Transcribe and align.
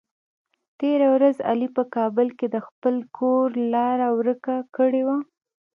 تېره 0.79 1.07
ورځ 1.15 1.35
علي 1.49 1.67
په 1.77 1.83
کابل 1.95 2.27
کې 2.37 2.47
د 2.49 2.57
خپل 2.67 2.95
کور 3.17 3.47
لاره 3.73 4.07
ور 4.17 4.27
که 4.43 4.55
کړې 4.75 5.01
وه. 5.07 5.17